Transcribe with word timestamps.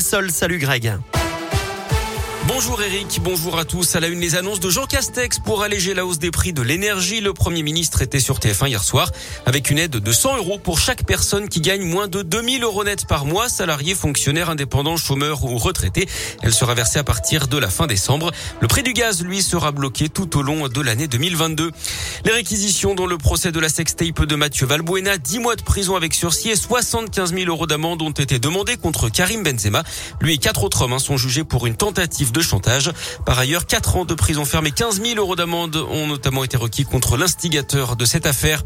Sol, 0.00 0.30
salut 0.30 0.58
Greg. 0.58 1.21
Bonjour 2.54 2.82
Eric, 2.82 3.18
bonjour 3.22 3.58
à 3.58 3.64
tous. 3.64 3.96
À 3.96 4.00
la 4.00 4.08
une, 4.08 4.20
les 4.20 4.34
annonces 4.34 4.60
de 4.60 4.68
Jean 4.68 4.84
Castex 4.84 5.38
pour 5.38 5.62
alléger 5.62 5.94
la 5.94 6.04
hausse 6.04 6.18
des 6.18 6.30
prix 6.30 6.52
de 6.52 6.60
l'énergie. 6.60 7.22
Le 7.22 7.32
Premier 7.32 7.62
ministre 7.62 8.02
était 8.02 8.20
sur 8.20 8.40
TF1 8.40 8.68
hier 8.68 8.84
soir 8.84 9.10
avec 9.46 9.70
une 9.70 9.78
aide 9.78 9.92
de 9.92 10.12
100 10.12 10.36
euros 10.36 10.58
pour 10.58 10.78
chaque 10.78 11.06
personne 11.06 11.48
qui 11.48 11.62
gagne 11.62 11.82
moins 11.82 12.08
de 12.08 12.20
2000 12.20 12.62
euros 12.62 12.84
net 12.84 13.06
par 13.06 13.24
mois, 13.24 13.48
salariés, 13.48 13.94
fonctionnaires, 13.94 14.50
indépendants, 14.50 14.98
chômeurs 14.98 15.44
ou 15.44 15.56
retraités. 15.56 16.06
Elle 16.42 16.52
sera 16.52 16.74
versée 16.74 16.98
à 16.98 17.04
partir 17.04 17.48
de 17.48 17.56
la 17.56 17.70
fin 17.70 17.86
décembre. 17.86 18.30
Le 18.60 18.68
prix 18.68 18.82
du 18.82 18.92
gaz, 18.92 19.22
lui, 19.22 19.40
sera 19.40 19.72
bloqué 19.72 20.10
tout 20.10 20.38
au 20.38 20.42
long 20.42 20.68
de 20.68 20.80
l'année 20.82 21.08
2022. 21.08 21.70
Les 22.26 22.32
réquisitions 22.32 22.94
dans 22.94 23.06
le 23.06 23.16
procès 23.16 23.50
de 23.50 23.60
la 23.60 23.70
sextape 23.70 24.26
de 24.26 24.36
Mathieu 24.36 24.66
Valbuena, 24.66 25.16
10 25.16 25.38
mois 25.38 25.56
de 25.56 25.62
prison 25.62 25.96
avec 25.96 26.12
sursis 26.12 26.50
et 26.50 26.56
75 26.56 27.32
000 27.32 27.46
euros 27.46 27.66
d'amende 27.66 28.02
ont 28.02 28.10
été 28.10 28.38
demandés 28.38 28.76
contre 28.76 29.08
Karim 29.08 29.42
Benzema. 29.42 29.84
Lui 30.20 30.34
et 30.34 30.38
quatre 30.38 30.64
autres 30.64 30.82
hommes 30.82 30.92
hein, 30.92 30.98
sont 30.98 31.16
jugés 31.16 31.44
pour 31.44 31.66
une 31.66 31.76
tentative 31.76 32.30
de 32.30 32.41
chantage. 32.42 32.90
Par 33.24 33.38
ailleurs, 33.38 33.66
4 33.66 33.96
ans 33.96 34.04
de 34.04 34.14
prison 34.14 34.44
ferme 34.44 34.66
et 34.66 34.70
15 34.70 35.02
000 35.02 35.18
euros 35.18 35.36
d'amende 35.36 35.76
ont 35.76 36.06
notamment 36.06 36.44
été 36.44 36.56
requis 36.56 36.84
contre 36.84 37.16
l'instigateur 37.16 37.96
de 37.96 38.04
cette 38.04 38.26
affaire. 38.26 38.62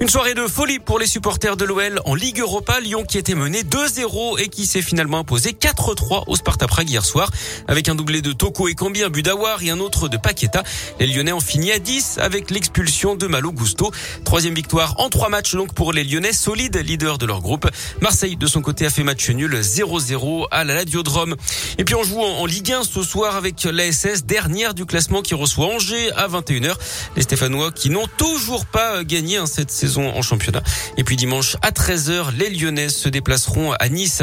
Une 0.00 0.08
soirée 0.08 0.34
de 0.34 0.46
folie 0.46 0.78
pour 0.78 0.98
les 0.98 1.06
supporters 1.06 1.56
de 1.56 1.64
l'OL 1.64 2.00
en 2.04 2.14
Ligue 2.14 2.40
Europa. 2.40 2.78
Lyon 2.80 3.04
qui 3.04 3.18
était 3.18 3.34
mené 3.34 3.62
2-0 3.62 4.40
et 4.40 4.48
qui 4.48 4.66
s'est 4.66 4.82
finalement 4.82 5.18
imposé 5.18 5.50
4-3 5.52 6.24
au 6.26 6.36
Sparta 6.36 6.66
Prague 6.66 6.88
hier 6.88 7.04
soir 7.04 7.30
avec 7.66 7.88
un 7.88 7.94
doublé 7.94 8.22
de 8.22 8.32
Toko 8.32 8.68
et 8.68 8.74
Cambi, 8.74 9.02
un 9.02 9.10
but 9.10 9.24
d'Awar 9.24 9.62
et 9.62 9.70
un 9.70 9.80
autre 9.80 10.08
de 10.08 10.16
Paqueta. 10.16 10.62
Les 11.00 11.06
Lyonnais 11.06 11.32
ont 11.32 11.40
fini 11.40 11.72
à 11.72 11.78
10 11.78 12.18
avec 12.18 12.50
l'expulsion 12.50 13.16
de 13.16 13.26
Malo 13.26 13.52
Gusto. 13.52 13.90
Troisième 14.24 14.54
victoire 14.54 14.94
en 14.98 15.08
trois 15.08 15.28
matchs 15.28 15.54
donc 15.54 15.72
pour 15.74 15.92
les 15.92 16.04
Lyonnais, 16.04 16.32
solides 16.32 16.76
leaders 16.76 17.18
de 17.18 17.26
leur 17.26 17.40
groupe. 17.40 17.68
Marseille 18.00 18.36
de 18.36 18.46
son 18.46 18.62
côté 18.62 18.86
a 18.86 18.90
fait 18.90 19.02
match 19.02 19.28
nul 19.30 19.54
0-0 19.54 20.46
à 20.50 20.64
la 20.64 20.74
Ladiodrome. 20.74 21.34
Et 21.78 21.84
puis 21.84 21.94
on 21.94 22.04
joue 22.04 22.20
en 22.20 22.46
Ligue 22.46 22.72
1 22.72 22.84
ce 22.84 23.02
soir 23.08 23.36
avec 23.36 23.64
l'ASS, 23.64 24.26
dernière 24.26 24.74
du 24.74 24.84
classement 24.84 25.22
qui 25.22 25.34
reçoit 25.34 25.66
Angers 25.74 26.12
à 26.12 26.28
21h. 26.28 26.74
Les 27.16 27.22
Stéphanois 27.22 27.72
qui 27.72 27.88
n'ont 27.88 28.06
toujours 28.18 28.66
pas 28.66 29.02
gagné 29.02 29.38
hein, 29.38 29.46
cette 29.46 29.70
saison 29.70 30.10
en 30.10 30.20
championnat. 30.20 30.62
Et 30.98 31.04
puis 31.04 31.16
dimanche 31.16 31.56
à 31.62 31.70
13h, 31.70 32.36
les 32.36 32.50
Lyonnais 32.50 32.90
se 32.90 33.08
déplaceront 33.08 33.72
à 33.72 33.88
Nice. 33.88 34.22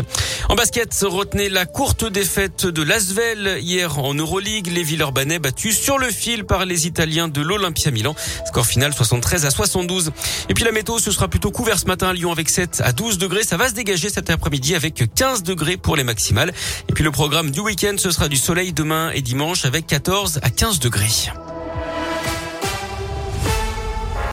En 0.49 0.55
basket, 0.55 0.95
retenez 1.03 1.49
la 1.49 1.65
courte 1.65 2.05
défaite 2.05 2.67
de 2.67 2.83
Lasvel 2.83 3.57
hier 3.59 3.97
en 3.97 4.13
Euroleague. 4.13 4.67
Les 4.67 4.83
Villeurbanais 4.83 5.39
battus 5.39 5.79
sur 5.79 5.97
le 5.97 6.11
fil 6.11 6.43
par 6.43 6.65
les 6.65 6.85
Italiens 6.85 7.27
de 7.27 7.41
l'Olympia 7.41 7.89
Milan. 7.89 8.15
Score 8.45 8.67
final 8.67 8.93
73 8.93 9.45
à 9.45 9.49
72. 9.49 10.11
Et 10.49 10.53
puis 10.53 10.63
la 10.63 10.71
météo, 10.71 10.99
ce 10.99 11.09
sera 11.09 11.27
plutôt 11.27 11.49
couvert 11.49 11.79
ce 11.79 11.88
matin 11.88 12.09
à 12.09 12.13
Lyon 12.13 12.31
avec 12.31 12.49
7 12.49 12.83
à 12.85 12.91
12 12.91 13.17
degrés. 13.17 13.43
Ça 13.43 13.57
va 13.57 13.67
se 13.67 13.73
dégager 13.73 14.09
cet 14.09 14.29
après-midi 14.29 14.75
avec 14.75 15.03
15 15.15 15.41
degrés 15.41 15.77
pour 15.77 15.95
les 15.95 16.03
maximales. 16.03 16.53
Et 16.88 16.93
puis 16.93 17.03
le 17.03 17.09
programme 17.09 17.49
du 17.49 17.61
week-end, 17.61 17.95
ce 17.97 18.11
sera 18.11 18.27
du 18.27 18.38
demain 18.73 19.11
et 19.11 19.21
dimanche 19.21 19.66
avec 19.66 19.88
14 19.88 20.39
à 20.41 20.49
15 20.49 20.80
degrés. 20.80 21.31